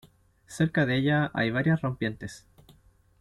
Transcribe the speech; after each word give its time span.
Cerca 0.47 0.87
de 0.87 0.97
ella 0.97 1.29
hay 1.35 1.51
varias 1.51 1.79
rompientes. 1.83 2.47